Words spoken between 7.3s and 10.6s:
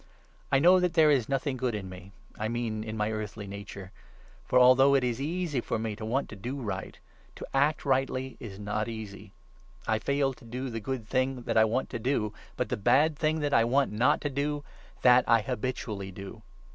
to act rightly is not easy. I fail to